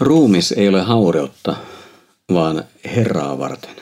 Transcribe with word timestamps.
Ruumis 0.00 0.52
ei 0.52 0.68
ole 0.68 0.82
haureutta, 0.82 1.56
vaan 2.34 2.64
Herraa 2.96 3.38
varten. 3.38 3.74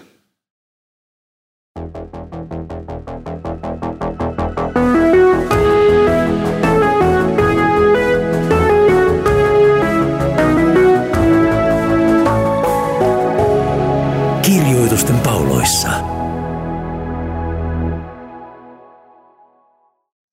Kirjoitusten 14.43 15.19
pauloissa. 15.19 15.89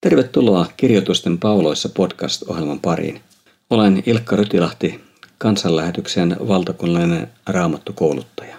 Tervetuloa 0.02 0.66
Kirjoitusten 0.78 1.38
pauloissa 1.38 1.90
podcast-ohjelman 1.90 2.80
pariin. 2.80 3.22
Olen 3.70 4.04
Ilkka 4.06 4.36
Rytilahti, 4.36 5.06
kansanlähetyksen 5.46 6.38
valtakunnallinen 6.48 7.28
raamattukouluttaja. 7.48 8.56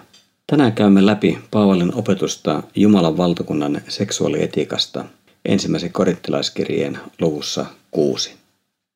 Tänään 0.47 0.73
käymme 0.73 1.05
läpi 1.05 1.37
Paavalin 1.51 1.95
opetusta 1.95 2.63
Jumalan 2.75 3.17
valtakunnan 3.17 3.81
seksuaalietiikasta 3.87 5.05
ensimmäisen 5.45 5.91
korinttilaiskirjeen 5.91 6.99
luvussa 7.21 7.65
6. 7.91 8.33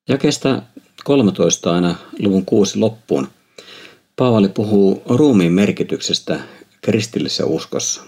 Jakeesta 0.09 0.61
13 1.03 1.73
aina 1.73 1.95
luvun 2.19 2.45
6 2.45 2.79
loppuun 2.79 3.27
Paavali 4.15 4.49
puhuu 4.49 5.01
ruumiin 5.05 5.53
merkityksestä 5.53 6.39
kristillisessä 6.81 7.45
uskossa. 7.45 8.01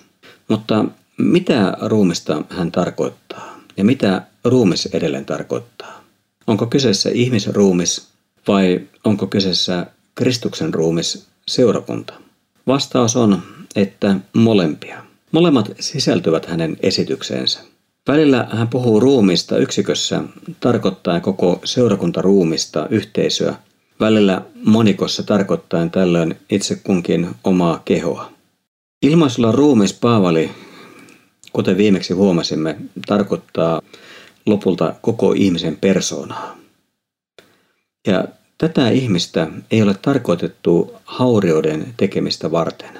Mutta 0.47 0.85
mitä 1.17 1.77
ruumista 1.81 2.43
hän 2.49 2.71
tarkoittaa 2.71 3.59
ja 3.77 3.83
mitä 3.83 4.21
ruumis 4.43 4.85
edelleen 4.85 5.25
tarkoittaa? 5.25 6.03
Onko 6.47 6.65
kyseessä 6.65 7.09
ihmisruumis 7.13 8.12
vai 8.47 8.81
onko 9.03 9.27
kyseessä 9.27 9.85
Kristuksen 10.15 10.73
ruumis 10.73 11.27
seurakunta? 11.47 12.13
Vastaus 12.67 13.15
on, 13.15 13.41
että 13.75 14.15
molempia. 14.33 15.03
Molemmat 15.31 15.71
sisältyvät 15.79 16.45
hänen 16.45 16.77
esitykseensä. 16.81 17.59
Välillä 18.07 18.47
hän 18.51 18.67
puhuu 18.67 18.99
ruumista 18.99 19.57
yksikössä 19.57 20.23
tarkoittaa 20.59 21.19
koko 21.19 21.59
seurakuntaruumista 21.65 22.87
yhteisöä, 22.89 23.55
välillä 23.99 24.41
monikossa 24.65 25.23
tarkoittaen 25.23 25.91
tällöin 25.91 26.35
itse 26.49 26.75
kunkin 26.75 27.29
omaa 27.43 27.81
kehoa. 27.85 28.31
Ilmaisulla 29.01 29.51
ruumis 29.51 29.93
Paavali, 29.93 30.51
kuten 31.53 31.77
viimeksi 31.77 32.13
huomasimme, 32.13 32.75
tarkoittaa 33.07 33.81
lopulta 34.45 34.95
koko 35.01 35.33
ihmisen 35.33 35.77
persoonaa. 35.81 36.62
Ja 38.07 38.27
tätä 38.57 38.89
ihmistä 38.89 39.47
ei 39.71 39.81
ole 39.81 39.95
tarkoitettu 40.01 40.95
haurioiden 41.05 41.93
tekemistä 41.97 42.51
varten, 42.51 42.99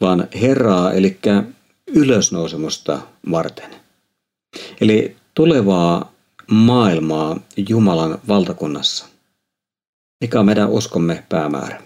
vaan 0.00 0.28
Herraa 0.40 0.92
eli 0.92 1.18
ylösnousemusta 1.86 2.98
varten. 3.30 3.70
Eli 4.80 5.16
tulevaa 5.34 6.12
maailmaa 6.50 7.40
Jumalan 7.68 8.18
valtakunnassa. 8.28 9.06
Mikä 10.20 10.40
on 10.40 10.46
meidän 10.46 10.70
uskomme 10.70 11.24
päämäärä? 11.28 11.82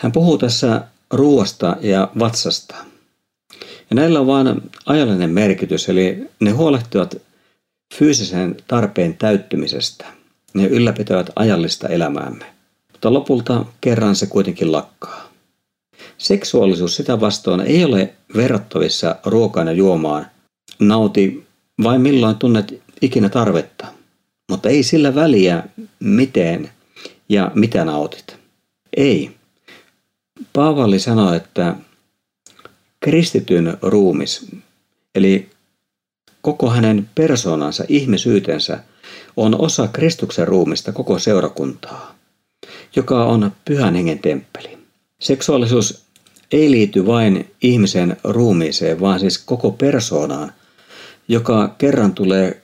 Hän 0.00 0.12
puhuu 0.12 0.38
tässä 0.38 0.84
ruoasta 1.10 1.76
ja 1.80 2.10
vatsasta. 2.18 2.74
Ja 3.90 3.94
näillä 3.94 4.20
on 4.20 4.26
vain 4.26 4.70
ajallinen 4.86 5.30
merkitys, 5.30 5.88
eli 5.88 6.30
ne 6.40 6.50
huolehtivat 6.50 7.16
fyysisen 7.94 8.56
tarpeen 8.68 9.16
täyttymisestä– 9.16 10.06
ne 10.54 10.66
ylläpitävät 10.66 11.30
ajallista 11.36 11.88
elämäämme, 11.88 12.44
mutta 12.92 13.12
lopulta 13.12 13.64
kerran 13.80 14.16
se 14.16 14.26
kuitenkin 14.26 14.72
lakkaa. 14.72 15.28
Seksuaalisuus 16.18 16.96
sitä 16.96 17.20
vastoin 17.20 17.60
ei 17.60 17.84
ole 17.84 18.14
verrattavissa 18.36 19.16
ruokaan 19.24 19.66
ja 19.66 19.72
juomaan. 19.72 20.26
Nauti 20.78 21.46
vain 21.82 22.00
milloin 22.00 22.36
tunnet 22.36 22.82
ikinä 23.02 23.28
tarvetta, 23.28 23.86
mutta 24.50 24.68
ei 24.68 24.82
sillä 24.82 25.14
väliä 25.14 25.64
miten 26.00 26.70
ja 27.28 27.50
mitä 27.54 27.84
nautit. 27.84 28.36
Ei. 28.96 29.30
Paavali 30.52 30.98
sanoi, 30.98 31.36
että 31.36 31.74
kristityn 33.00 33.78
ruumis, 33.82 34.46
eli 35.14 35.50
koko 36.40 36.70
hänen 36.70 37.10
persoonansa, 37.14 37.84
ihmisyytensä– 37.88 38.78
on 39.36 39.60
osa 39.60 39.88
Kristuksen 39.88 40.48
ruumista 40.48 40.92
koko 40.92 41.18
seurakuntaa, 41.18 42.14
joka 42.96 43.24
on 43.24 43.52
pyhän 43.64 43.94
hengen 43.94 44.18
temppeli. 44.18 44.78
Seksuaalisuus 45.20 46.02
ei 46.52 46.70
liity 46.70 47.06
vain 47.06 47.50
ihmisen 47.62 48.16
ruumiiseen, 48.24 49.00
vaan 49.00 49.20
siis 49.20 49.38
koko 49.38 49.70
persoonaan, 49.70 50.52
joka 51.28 51.74
kerran 51.78 52.14
tulee 52.14 52.62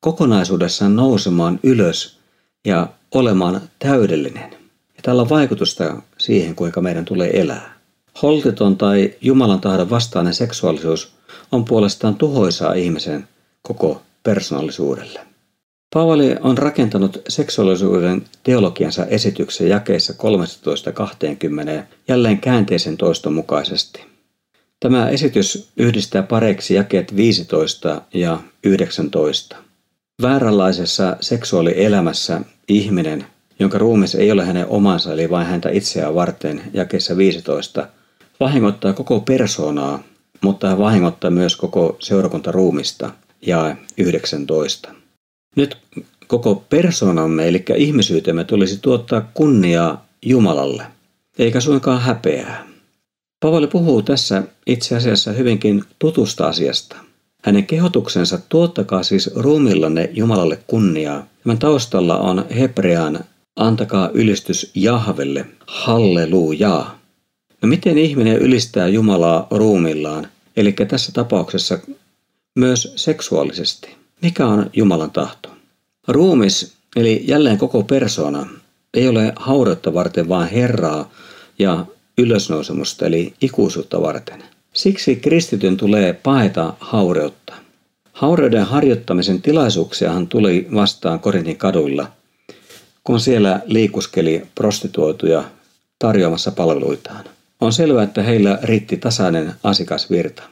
kokonaisuudessaan 0.00 0.96
nousemaan 0.96 1.60
ylös 1.62 2.18
ja 2.64 2.88
olemaan 3.14 3.60
täydellinen. 3.78 4.50
Ja 4.96 5.02
tällä 5.02 5.22
on 5.22 5.28
vaikutusta 5.28 6.02
siihen, 6.18 6.54
kuinka 6.54 6.80
meidän 6.80 7.04
tulee 7.04 7.40
elää. 7.40 7.76
Holtiton 8.22 8.76
tai 8.76 9.14
Jumalan 9.20 9.60
tahdon 9.60 9.90
vastainen 9.90 10.34
seksuaalisuus 10.34 11.12
on 11.52 11.64
puolestaan 11.64 12.14
tuhoisaa 12.14 12.72
ihmisen 12.72 13.28
koko 13.62 14.02
persoonallisuudelle. 14.22 15.35
Paavali 15.94 16.36
on 16.40 16.58
rakentanut 16.58 17.22
seksuaalisuuden 17.28 18.24
teologiansa 18.42 19.06
esityksen 19.06 19.68
jakeissa 19.68 20.12
13.20 20.12 21.82
jälleen 22.08 22.40
käänteisen 22.40 22.96
toiston 22.96 23.32
mukaisesti. 23.32 24.04
Tämä 24.80 25.08
esitys 25.08 25.68
yhdistää 25.76 26.22
pareiksi 26.22 26.74
jakeet 26.74 27.16
15 27.16 28.02
ja 28.14 28.40
19. 28.64 29.56
Vääränlaisessa 30.22 31.16
seksuaalielämässä 31.20 32.40
ihminen, 32.68 33.26
jonka 33.58 33.78
ruumis 33.78 34.14
ei 34.14 34.32
ole 34.32 34.44
hänen 34.44 34.66
omansa 34.66 35.12
eli 35.12 35.30
vain 35.30 35.46
häntä 35.46 35.70
itseään 35.70 36.14
varten, 36.14 36.62
jakeessa 36.72 37.16
15, 37.16 37.88
vahingoittaa 38.40 38.92
koko 38.92 39.20
persoonaa, 39.20 40.02
mutta 40.40 40.68
hän 40.68 40.78
vahingoittaa 40.78 41.30
myös 41.30 41.56
koko 41.56 41.96
seurakuntaruumista, 42.00 43.10
ja 43.42 43.76
19. 43.96 45.05
Nyt 45.56 45.78
koko 46.26 46.64
persoonamme, 46.70 47.48
eli 47.48 47.64
ihmisyytemme, 47.76 48.44
tulisi 48.44 48.78
tuottaa 48.82 49.30
kunniaa 49.34 50.06
Jumalalle, 50.22 50.82
eikä 51.38 51.60
suinkaan 51.60 52.00
häpeää. 52.00 52.66
Pavali 53.40 53.66
puhuu 53.66 54.02
tässä 54.02 54.42
itse 54.66 54.96
asiassa 54.96 55.32
hyvinkin 55.32 55.84
tutusta 55.98 56.46
asiasta. 56.46 56.96
Hänen 57.42 57.66
kehotuksensa 57.66 58.38
tuottakaa 58.48 59.02
siis 59.02 59.34
ruumillanne 59.34 60.10
Jumalalle 60.12 60.58
kunniaa. 60.66 61.26
Tämän 61.42 61.58
taustalla 61.58 62.18
on 62.18 62.44
Hebrean 62.58 63.24
antakaa 63.56 64.10
ylistys 64.14 64.70
Jahvelle, 64.74 65.46
hallelujaa. 65.66 66.98
No 67.62 67.68
miten 67.68 67.98
ihminen 67.98 68.36
ylistää 68.36 68.88
Jumalaa 68.88 69.46
ruumillaan, 69.50 70.28
eli 70.56 70.72
tässä 70.72 71.12
tapauksessa 71.12 71.78
myös 72.54 72.92
seksuaalisesti? 72.96 73.96
Mikä 74.22 74.46
on 74.46 74.70
Jumalan 74.72 75.10
tahto? 75.10 75.48
Ruumis, 76.08 76.74
eli 76.96 77.24
jälleen 77.26 77.58
koko 77.58 77.82
persona, 77.82 78.46
ei 78.94 79.08
ole 79.08 79.32
haureutta 79.36 79.94
varten, 79.94 80.28
vaan 80.28 80.48
Herraa 80.48 81.10
ja 81.58 81.86
ylösnousemusta, 82.18 83.06
eli 83.06 83.34
ikuisuutta 83.40 84.02
varten. 84.02 84.42
Siksi 84.72 85.16
kristityn 85.16 85.76
tulee 85.76 86.12
paeta 86.12 86.74
haureutta. 86.80 87.54
Haureuden 88.12 88.64
harjoittamisen 88.64 89.42
tilaisuuksiahan 89.42 90.26
tuli 90.26 90.68
vastaan 90.74 91.20
Korintin 91.20 91.56
kaduilla, 91.56 92.08
kun 93.04 93.20
siellä 93.20 93.60
liikuskeli 93.66 94.46
prostituoituja 94.54 95.44
tarjoamassa 95.98 96.52
palveluitaan. 96.52 97.24
On 97.60 97.72
selvää, 97.72 98.04
että 98.04 98.22
heillä 98.22 98.58
riitti 98.62 98.96
tasainen 98.96 99.52
asiakasvirta. 99.62 100.42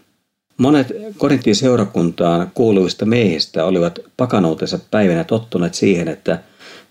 Monet 0.56 0.86
Korintin 1.18 1.56
seurakuntaan 1.56 2.50
kuuluvista 2.54 3.06
miehistä 3.06 3.64
olivat 3.64 3.98
pakanoutensa 4.16 4.78
päivänä 4.90 5.24
tottuneet 5.24 5.74
siihen, 5.74 6.08
että 6.08 6.38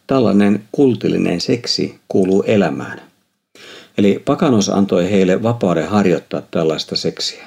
tällainen 0.08 0.64
kultillinen 0.72 1.42
seksi 1.42 2.00
kuuluu 2.08 2.44
elämään. 2.48 3.02
Eli 3.98 4.22
pakanus 4.26 4.70
antoi 4.70 5.12
heille 5.12 5.44
vapauden 5.44 5.88
harjoittaa 5.88 6.42
tällaista 6.52 6.96
seksiä. 6.96 7.44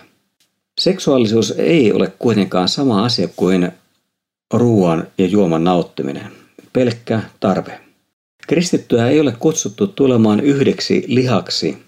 Seksuaalisuus 0.78 1.50
ei 1.50 1.92
ole 1.92 2.12
kuitenkaan 2.18 2.68
sama 2.68 3.04
asia 3.04 3.28
kuin 3.36 3.70
ruoan 4.54 5.06
ja 5.18 5.26
juoman 5.26 5.64
nauttiminen, 5.64 6.32
pelkkä 6.72 7.20
tarve. 7.40 7.80
Kristittyä 8.48 9.08
ei 9.08 9.20
ole 9.20 9.32
kutsuttu 9.38 9.86
tulemaan 9.86 10.40
yhdeksi 10.40 11.04
lihaksi 11.06 11.78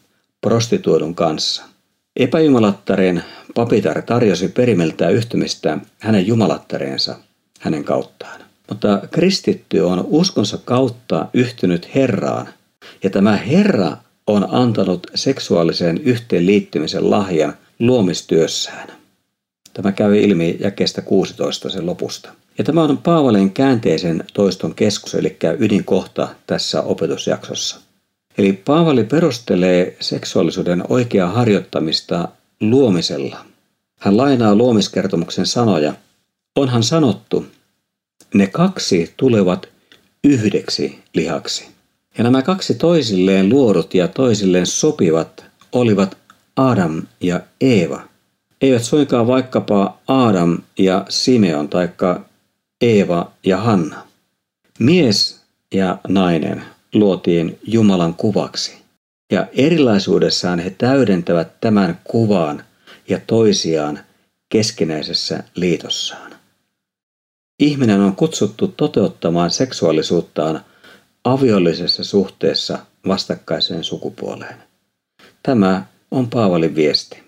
prostituodun 0.40 1.14
kanssa– 1.14 1.64
Epäjumalattareen 2.18 3.24
papitar 3.54 4.02
tarjosi 4.02 4.48
perimältään 4.48 5.14
yhtymistä 5.14 5.78
hänen 5.98 6.26
jumalattareensa 6.26 7.16
hänen 7.60 7.84
kauttaan. 7.84 8.40
Mutta 8.68 9.02
kristitty 9.10 9.80
on 9.80 10.04
uskonsa 10.06 10.58
kautta 10.64 11.26
yhtynyt 11.34 11.94
Herraan 11.94 12.48
Ja 13.02 13.10
tämä 13.10 13.36
Herra 13.36 13.96
on 14.26 14.48
antanut 14.50 15.06
seksuaalisen 15.14 15.98
yhteenliittymisen 15.98 17.10
lahjan 17.10 17.54
luomistyössään. 17.78 18.88
Tämä 19.74 19.92
käy 19.92 20.18
ilmi 20.18 20.56
jakeesta 20.60 21.02
16 21.02 21.70
sen 21.70 21.86
lopusta. 21.86 22.28
Ja 22.58 22.64
tämä 22.64 22.82
on 22.82 22.98
Paavalin 22.98 23.50
käänteisen 23.52 24.24
toiston 24.34 24.74
keskus, 24.74 25.14
eli 25.14 25.36
ydinkohta 25.58 26.28
tässä 26.46 26.82
opetusjaksossa. 26.82 27.87
Eli 28.38 28.52
Paavali 28.52 29.04
perustelee 29.04 29.96
seksuaalisuuden 30.00 30.84
oikeaa 30.88 31.32
harjoittamista 31.32 32.28
luomisella. 32.60 33.44
Hän 34.00 34.16
lainaa 34.16 34.54
luomiskertomuksen 34.54 35.46
sanoja. 35.46 35.94
Onhan 36.56 36.82
sanottu, 36.82 37.46
ne 38.34 38.46
kaksi 38.46 39.14
tulevat 39.16 39.68
yhdeksi 40.24 40.98
lihaksi. 41.14 41.66
Ja 42.18 42.24
nämä 42.24 42.42
kaksi 42.42 42.74
toisilleen 42.74 43.48
luodut 43.48 43.94
ja 43.94 44.08
toisilleen 44.08 44.66
sopivat 44.66 45.44
olivat 45.72 46.16
Adam 46.56 47.02
ja 47.20 47.40
Eeva. 47.60 48.02
Eivät 48.60 48.84
suinkaan 48.84 49.26
vaikkapa 49.26 49.98
Adam 50.08 50.58
ja 50.78 51.04
Simeon 51.08 51.68
taikka 51.68 52.24
Eeva 52.80 53.32
ja 53.44 53.56
Hanna. 53.56 54.04
Mies 54.78 55.40
ja 55.74 55.98
nainen 56.08 56.62
luotiin 56.94 57.58
Jumalan 57.66 58.14
kuvaksi. 58.14 58.78
Ja 59.32 59.46
erilaisuudessaan 59.52 60.58
he 60.58 60.70
täydentävät 60.70 61.60
tämän 61.60 62.00
kuvaan 62.04 62.64
ja 63.08 63.20
toisiaan 63.26 63.98
keskinäisessä 64.48 65.42
liitossaan. 65.54 66.32
Ihminen 67.58 68.00
on 68.00 68.16
kutsuttu 68.16 68.68
toteuttamaan 68.68 69.50
seksuaalisuuttaan 69.50 70.60
aviollisessa 71.24 72.04
suhteessa 72.04 72.78
vastakkaiseen 73.08 73.84
sukupuoleen. 73.84 74.56
Tämä 75.42 75.86
on 76.10 76.30
Paavalin 76.30 76.74
viesti. 76.74 77.22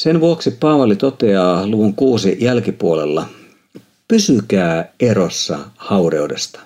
Sen 0.00 0.20
vuoksi 0.20 0.50
Paavali 0.50 0.96
toteaa 0.96 1.66
luvun 1.66 1.94
kuusi 1.94 2.36
jälkipuolella, 2.40 3.28
pysykää 4.08 4.92
erossa 5.00 5.58
haureudesta. 5.76 6.60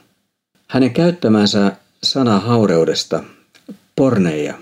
Hänen 0.69 0.91
käyttämänsä 0.91 1.73
sana 2.05 2.41
haureudesta, 2.41 3.25
porneja, 3.97 4.55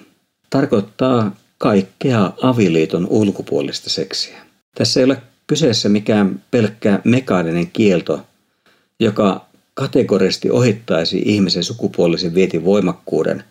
tarkoittaa 0.51 1.37
kaikkea 1.59 2.33
aviliiton 2.43 3.07
ulkopuolista 3.11 3.91
seksiä. 3.91 4.39
Tässä 4.75 5.01
ei 5.01 5.05
ole 5.05 5.23
kyseessä 5.47 5.89
mikään 5.89 6.43
pelkkä 6.51 7.01
mekaaninen 7.05 7.71
kielto, 7.71 8.21
joka 9.01 9.47
kategorisesti 9.75 10.51
ohittaisi 10.51 11.23
ihmisen 11.25 11.65
sukupuolisen 11.65 12.35
vietin 12.35 12.65
voimakkuuden 12.65 13.45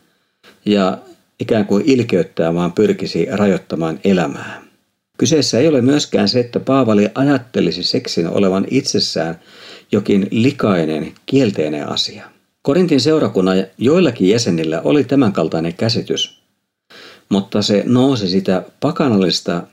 ja 0.65 0.97
ikään 1.39 1.65
kuin 1.65 1.83
ilkeyttää 1.85 2.53
vaan 2.53 2.71
pyrkisi 2.71 3.27
rajoittamaan 3.31 3.99
elämää. 4.03 4.61
Kyseessä 5.17 5.59
ei 5.59 5.67
ole 5.67 5.81
myöskään 5.81 6.29
se, 6.29 6.39
että 6.39 6.59
Paavali 6.59 7.09
ajattelisi 7.15 7.83
seksin 7.83 8.27
olevan 8.27 8.65
itsessään 8.71 9.39
jokin 9.91 10.27
likainen, 10.31 11.13
kielteinen 11.25 11.89
asia. 11.89 12.29
Korintin 12.61 13.01
seurakunnan 13.01 13.65
joillakin 13.77 14.29
jäsenillä 14.29 14.81
oli 14.81 15.03
tämänkaltainen 15.03 15.73
käsitys, 15.73 16.41
mutta 17.29 17.61
se 17.61 17.83
nousi 17.85 18.27
sitä 18.27 18.63
pakanallista 18.79 19.63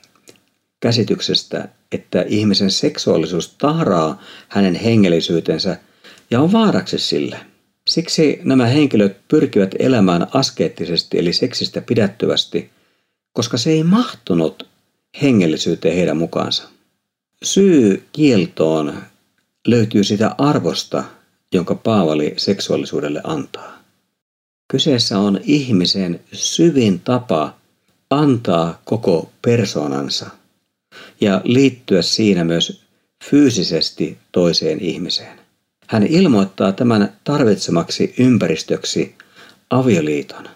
käsityksestä, 0.81 1.69
että 1.93 2.25
ihmisen 2.29 2.71
seksuaalisuus 2.71 3.55
tahraa 3.59 4.23
hänen 4.49 4.75
hengellisyytensä 4.75 5.77
ja 6.31 6.41
on 6.41 6.53
vaaraksi 6.53 6.99
sille. 6.99 7.39
Siksi 7.89 8.41
nämä 8.45 8.67
henkilöt 8.67 9.17
pyrkivät 9.29 9.75
elämään 9.79 10.27
askeettisesti 10.35 11.19
eli 11.19 11.33
seksistä 11.33 11.81
pidättyvästi, 11.81 12.71
koska 13.33 13.57
se 13.57 13.71
ei 13.71 13.83
mahtunut 13.83 14.67
hengellisyyteen 15.23 15.97
heidän 15.97 16.17
mukaansa. 16.17 16.69
Syy 17.43 18.09
kieltoon 18.13 18.95
löytyy 19.67 20.05
sitä 20.05 20.35
arvosta, 20.39 21.05
jonka 21.55 21.75
Paavali 21.75 22.35
seksuaalisuudelle 22.37 23.21
antaa. 23.25 23.79
Kyseessä 24.71 25.19
on 25.19 25.41
ihmisen 25.43 26.21
syvin 26.33 27.01
tapa 27.01 27.55
antaa 28.11 28.83
koko 28.85 29.31
persoonansa 29.43 30.27
ja 31.21 31.41
liittyä 31.45 32.03
siinä 32.03 32.45
myös 32.45 32.83
fyysisesti 33.25 34.19
toiseen 34.33 34.81
ihmiseen. 34.81 35.39
Hän 35.87 36.07
ilmoittaa 36.07 36.73
tämän 36.73 37.13
tarvitsemaksi 37.25 38.15
ympäristöksi 38.19 39.15
avioliiton. 39.71 40.49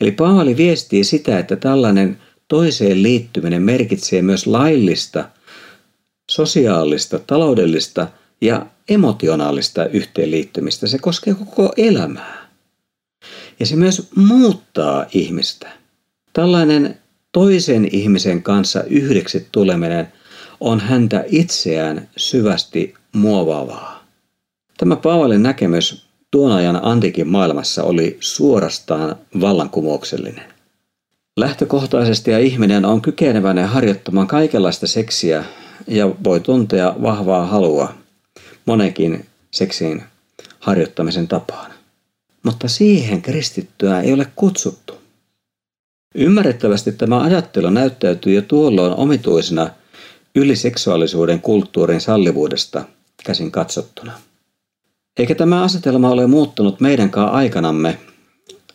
Eli 0.00 0.12
Paavali 0.12 0.56
viestii 0.56 1.04
sitä, 1.04 1.38
että 1.38 1.56
tällainen 1.56 2.18
toiseen 2.48 3.02
liittyminen 3.02 3.62
merkitsee 3.62 4.22
myös 4.22 4.46
laillista, 4.46 5.28
sosiaalista, 6.30 7.18
taloudellista 7.18 8.08
ja 8.40 8.66
emotionaalista 8.90 9.86
yhteenliittymistä. 9.86 10.86
Se 10.86 10.98
koskee 10.98 11.34
koko 11.34 11.72
elämää. 11.76 12.48
Ja 13.60 13.66
se 13.66 13.76
myös 13.76 14.08
muuttaa 14.16 15.06
ihmistä. 15.12 15.68
Tällainen 16.32 16.98
toisen 17.32 17.88
ihmisen 17.92 18.42
kanssa 18.42 18.84
yhdeksi 18.84 19.48
tuleminen 19.52 20.12
on 20.60 20.80
häntä 20.80 21.24
itseään 21.28 22.08
syvästi 22.16 22.94
muovaavaa. 23.12 24.04
Tämä 24.78 24.96
Paavalin 24.96 25.42
näkemys 25.42 26.06
tuon 26.30 26.52
ajan 26.52 26.80
antiikin 26.82 27.28
maailmassa 27.28 27.84
oli 27.84 28.16
suorastaan 28.20 29.16
vallankumouksellinen. 29.40 30.52
Lähtökohtaisesti 31.36 32.30
ja 32.30 32.38
ihminen 32.38 32.84
on 32.84 33.02
kykeneväinen 33.02 33.68
harjoittamaan 33.68 34.26
kaikenlaista 34.26 34.86
seksiä 34.86 35.44
ja 35.86 36.10
voi 36.24 36.40
tuntea 36.40 36.94
vahvaa 37.02 37.46
halua 37.46 37.99
monenkin 38.70 39.26
seksin 39.50 40.02
harjoittamisen 40.60 41.28
tapaan. 41.28 41.70
Mutta 42.42 42.68
siihen 42.68 43.22
kristittyä 43.22 44.00
ei 44.00 44.12
ole 44.12 44.26
kutsuttu. 44.36 44.94
Ymmärrettävästi 46.14 46.92
tämä 46.92 47.20
ajattelu 47.20 47.70
näyttäytyy 47.70 48.34
jo 48.34 48.42
tuolloin 48.42 48.92
omituisena 48.92 49.70
yliseksuaalisuuden 50.34 51.40
kulttuurin 51.40 52.00
sallivuudesta 52.00 52.84
käsin 53.24 53.50
katsottuna. 53.50 54.12
Eikä 55.18 55.34
tämä 55.34 55.62
asetelma 55.62 56.10
ole 56.10 56.26
muuttunut 56.26 56.80
meidänkään 56.80 57.28
aikanamme, 57.28 57.98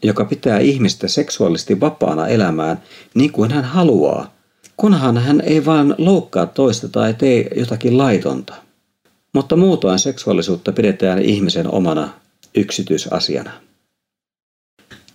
joka 0.04 0.26
pitää 0.26 0.60
ihmistä 0.60 1.08
seksuaalisesti 1.08 1.80
vapaana 1.80 2.28
elämään 2.28 2.84
niin 3.14 3.32
kuin 3.32 3.52
hän 3.52 3.64
haluaa, 3.64 4.34
kunhan 4.78 5.18
hän 5.18 5.42
ei 5.42 5.66
vaan 5.66 5.96
loukkaa 5.98 6.46
toista 6.46 6.90
tai 6.90 7.14
tee 7.14 7.48
jotakin 7.56 7.98
laitonta. 7.98 8.65
Mutta 9.36 9.56
muutoin 9.56 10.00
seksuaalisuutta 10.00 10.72
pidetään 10.72 11.20
ihmisen 11.20 11.72
omana 11.72 12.10
yksityisasiana. 12.56 13.52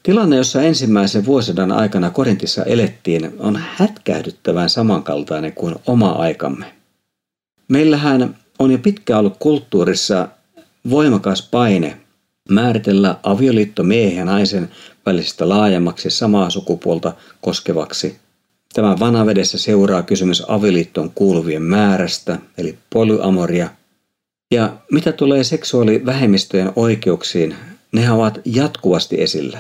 Tilanne, 0.03 0.37
jossa 0.37 0.63
ensimmäisen 0.63 1.27
vuosisadan 1.27 1.73
aikana 1.73 2.11
Korintissa 2.11 2.65
elettiin, 2.65 3.33
on 3.39 3.61
hätkähdyttävän 3.77 4.71
samankaltainen 4.71 5.53
kuin 5.53 5.75
oma 5.87 6.11
aikamme. 6.11 6.67
Meillähän 7.69 8.37
on 8.59 8.71
jo 8.71 8.79
pitkään 8.79 9.21
ollut 9.21 9.37
kulttuurissa 9.39 10.29
voimakas 10.91 11.49
paine 11.51 12.01
määritellä 12.49 13.17
avioliitto 13.23 13.83
miehen 13.83 14.19
ja 14.19 14.25
naisen 14.25 14.71
välisestä 15.07 15.49
laajemmaksi 15.49 16.11
samaa 16.11 16.51
sukupuolta 16.51 17.13
koskevaksi. 17.41 18.17
Tämän 18.75 19.01
vanavedessä 19.01 19.59
seuraa 19.59 20.03
kysymys 20.03 20.43
avioliittoon 20.49 21.11
kuuluvien 21.15 21.63
määrästä, 21.63 22.39
eli 22.59 22.79
polyamoria. 22.91 23.80
Ja 24.51 24.77
mitä 24.93 25.13
tulee 25.13 25.45
seksuaalivähemmistöjen 25.45 26.73
oikeuksiin, 26.77 27.55
ne 27.93 28.11
ovat 28.11 28.41
jatkuvasti 28.45 29.23
esillä. 29.23 29.59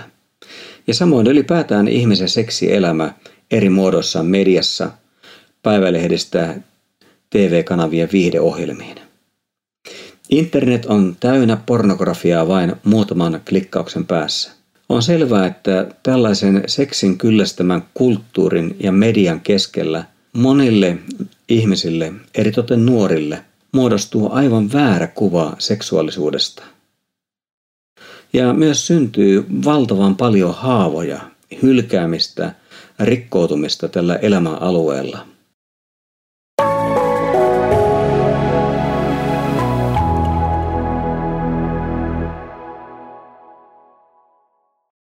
Ja 0.87 0.95
samoin 0.95 1.27
ylipäätään 1.27 1.89
ihmisen 1.89 2.29
seksielämä 2.29 3.13
eri 3.51 3.69
muodossa 3.69 4.23
mediassa, 4.23 4.91
päivälehdistä, 5.63 6.55
TV-kanavien 7.31 8.09
viihdeohjelmiin. 8.13 8.97
Internet 10.31 10.87
on 10.87 11.17
täynnä 11.21 11.59
pornografiaa 11.67 12.49
vain 12.49 12.77
muutaman 12.85 13.41
klikkauksen 13.49 14.07
päässä. 14.07 14.51
On 14.89 15.03
selvää, 15.03 15.47
että 15.47 15.87
tällaisen 16.03 16.63
seksin 16.67 17.19
kyllästämän 17.19 17.83
kulttuurin 17.95 18.77
ja 18.81 18.93
median 18.93 19.41
keskellä 19.41 20.05
monille 20.33 20.99
ihmisille, 21.49 22.13
eritoten 22.35 22.87
nuorille, 22.87 23.45
muodostuu 23.73 24.33
aivan 24.33 24.73
väärä 24.73 25.07
kuva 25.07 25.57
seksuaalisuudesta. 25.59 26.63
Ja 28.33 28.53
myös 28.53 28.87
syntyy 28.87 29.47
valtavan 29.65 30.17
paljon 30.17 30.55
haavoja, 30.55 31.21
hylkäämistä, 31.63 32.55
rikkoutumista 33.01 33.89
tällä 33.89 34.17
elämän 34.17 34.63
alueella. 34.63 35.27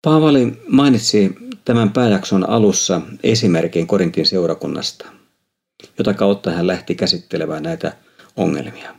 Paavali 0.01 0.61
mainitsi 0.67 1.35
tämän 1.65 1.93
pääjakson 1.93 2.49
alussa 2.49 3.01
esimerkin 3.23 3.87
Korintin 3.87 4.25
seurakunnasta, 4.25 5.05
jota 5.97 6.13
kautta 6.13 6.51
hän 6.51 6.67
lähti 6.67 6.95
käsittelemään 6.95 7.63
näitä 7.63 7.93
ongelmia. 8.37 8.95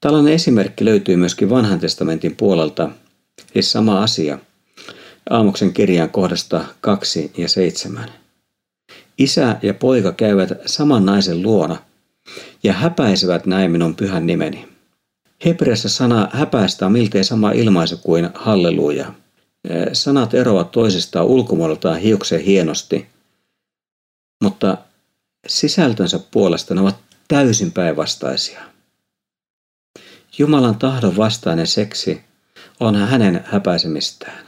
Tällainen 0.00 0.32
esimerkki 0.32 0.84
löytyy 0.84 1.16
myöskin 1.16 1.50
vanhan 1.50 1.80
testamentin 1.80 2.36
puolelta, 2.36 2.90
siis 3.52 3.72
sama 3.72 4.02
asia, 4.02 4.38
Aamuksen 5.30 5.72
kirjan 5.72 6.10
kohdasta 6.10 6.64
2 6.80 7.32
ja 7.38 7.48
7. 7.48 8.12
Isä 9.18 9.56
ja 9.62 9.74
poika 9.74 10.12
käyvät 10.12 10.52
saman 10.66 11.06
naisen 11.06 11.42
luona 11.42 11.76
ja 12.62 12.72
häpäisevät 12.72 13.46
näin 13.46 13.70
minun 13.70 13.94
pyhän 13.94 14.26
nimeni. 14.26 14.68
Hebreassa 15.44 15.88
sana 15.88 16.28
häpäistä 16.32 16.88
miltei 16.88 17.24
sama 17.24 17.52
ilmaisu 17.52 17.96
kuin 17.96 18.30
halleluja. 18.34 19.14
Sanat 19.92 20.34
eroavat 20.34 20.72
toisistaan 20.72 21.26
ulkomuodoltaan 21.26 22.00
hiukseen 22.00 22.42
hienosti, 22.42 23.06
mutta 24.42 24.78
sisältönsä 25.46 26.20
puolesta 26.30 26.74
ne 26.74 26.80
ovat 26.80 26.96
täysin 27.32 27.72
päinvastaisia. 27.72 28.60
Jumalan 30.38 30.78
tahdon 30.78 31.16
vastainen 31.16 31.66
seksi 31.66 32.20
on 32.80 32.96
hänen 32.96 33.44
häpäisemistään. 33.46 34.46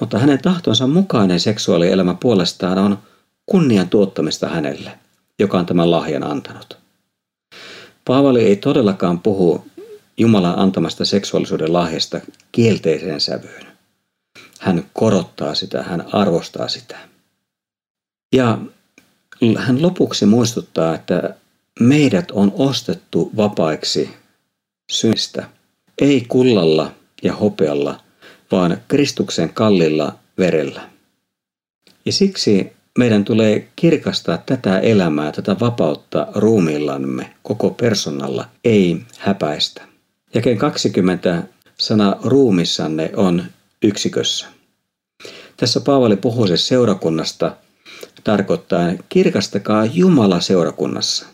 Mutta 0.00 0.18
hänen 0.18 0.42
tahtonsa 0.42 0.86
mukainen 0.86 1.40
seksuaalielämä 1.40 2.14
puolestaan 2.14 2.78
on 2.78 2.98
kunnian 3.46 3.88
tuottamista 3.88 4.48
hänelle, 4.48 4.98
joka 5.38 5.58
on 5.58 5.66
tämän 5.66 5.90
lahjan 5.90 6.24
antanut. 6.24 6.78
Paavali 8.04 8.42
ei 8.42 8.56
todellakaan 8.56 9.20
puhu 9.20 9.66
Jumalan 10.16 10.58
antamasta 10.58 11.04
seksuaalisuuden 11.04 11.72
lahjasta 11.72 12.20
kielteiseen 12.52 13.20
sävyyn. 13.20 13.66
Hän 14.60 14.84
korottaa 14.92 15.54
sitä, 15.54 15.82
hän 15.82 16.04
arvostaa 16.12 16.68
sitä. 16.68 16.98
Ja 18.32 18.58
hän 19.58 19.82
lopuksi 19.82 20.26
muistuttaa, 20.26 20.94
että 20.94 21.34
meidät 21.80 22.30
on 22.30 22.52
ostettu 22.54 23.30
vapaiksi 23.36 24.10
syistä, 24.92 25.48
ei 25.98 26.24
kullalla 26.28 26.92
ja 27.22 27.32
hopealla, 27.32 28.00
vaan 28.52 28.80
Kristuksen 28.88 29.48
kallilla 29.54 30.18
verellä. 30.38 30.88
Ja 32.04 32.12
siksi 32.12 32.72
meidän 32.98 33.24
tulee 33.24 33.68
kirkastaa 33.76 34.38
tätä 34.38 34.78
elämää, 34.78 35.32
tätä 35.32 35.56
vapautta 35.60 36.26
ruumiillamme, 36.34 37.30
koko 37.42 37.70
personalla, 37.70 38.48
ei 38.64 39.00
häpäistä. 39.18 39.82
Jaken 40.34 40.58
20 40.58 41.42
sana 41.78 42.16
ruumissanne 42.24 43.10
on 43.16 43.44
yksikössä. 43.82 44.46
Tässä 45.56 45.80
Paavali 45.80 46.16
puhuu 46.16 46.46
seurakunnasta, 46.54 47.56
tarkoittaa 48.24 48.92
kirkastakaa 49.08 49.84
Jumala 49.84 50.40
seurakunnassa. 50.40 51.26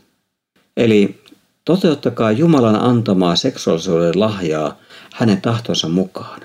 Eli 0.76 1.22
toteuttakaa 1.64 2.32
Jumalan 2.32 2.80
antamaa 2.80 3.36
seksuaalisuuden 3.36 4.20
lahjaa 4.20 4.78
hänen 5.14 5.40
tahtonsa 5.40 5.88
mukaan. 5.88 6.40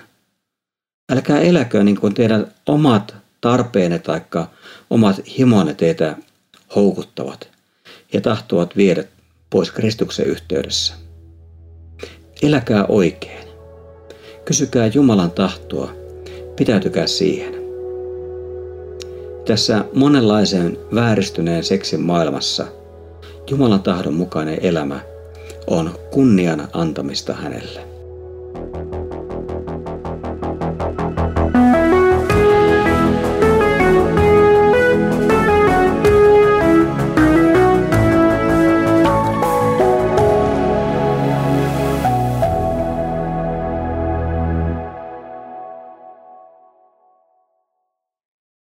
Älkää 1.12 1.40
eläkö 1.40 1.84
niin 1.84 2.00
kuin 2.00 2.14
teidän 2.14 2.46
omat 2.66 3.14
tarpeenne 3.40 3.98
tai 3.98 4.20
omat 4.90 5.20
himonne 5.38 5.74
teitä 5.74 6.16
houkuttavat 6.76 7.48
ja 8.12 8.20
tahtovat 8.20 8.76
viedä 8.76 9.04
pois 9.50 9.70
Kristuksen 9.70 10.26
yhteydessä. 10.26 10.94
Eläkää 12.42 12.86
oikein. 12.86 13.48
Kysykää 14.44 14.86
Jumalan 14.86 15.30
tahtoa. 15.30 15.92
Pitäytykää 16.56 17.06
siihen. 17.06 17.55
Tässä 19.46 19.84
monenlaisen 19.94 20.78
vääristyneen 20.94 21.64
seksin 21.64 22.00
maailmassa 22.00 22.66
Jumalan 23.50 23.82
tahdon 23.82 24.14
mukainen 24.14 24.58
elämä 24.62 25.00
on 25.66 25.90
kunnian 26.10 26.68
antamista 26.72 27.32
hänelle. 27.32 27.95